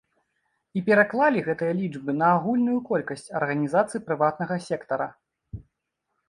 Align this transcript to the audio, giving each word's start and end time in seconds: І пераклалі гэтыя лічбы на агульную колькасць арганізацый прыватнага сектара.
І 0.79 0.81
пераклалі 0.87 1.43
гэтыя 1.47 1.73
лічбы 1.81 2.15
на 2.21 2.29
агульную 2.37 2.79
колькасць 2.89 3.29
арганізацый 3.41 4.03
прыватнага 4.09 4.55
сектара. 4.71 5.07